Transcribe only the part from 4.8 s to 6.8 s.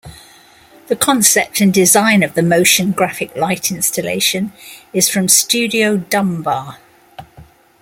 is from Studio Dumbar.